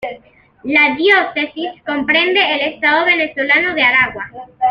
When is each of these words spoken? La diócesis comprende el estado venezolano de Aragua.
La 0.63 0.95
diócesis 0.95 1.79
comprende 1.85 2.41
el 2.55 2.73
estado 2.73 3.05
venezolano 3.05 3.75
de 3.75 3.83
Aragua. 3.83 4.31